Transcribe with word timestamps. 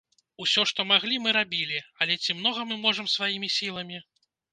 Усё, 0.43 0.61
што 0.69 0.85
маглі, 0.91 1.19
мы 1.25 1.33
рабілі, 1.37 1.77
але 2.05 2.17
ці 2.23 2.35
многа 2.39 2.65
мы 2.71 2.79
можам 2.87 3.11
сваімі 3.15 3.51
сіламі? 3.59 4.01